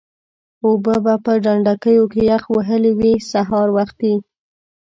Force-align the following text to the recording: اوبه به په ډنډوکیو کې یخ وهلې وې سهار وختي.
اوبه 0.65 0.95
به 1.03 1.13
په 1.25 1.31
ډنډوکیو 1.43 2.05
کې 2.13 2.21
یخ 2.31 2.43
وهلې 2.55 2.91
وې 2.99 3.13
سهار 3.31 3.67
وختي. 3.77 4.15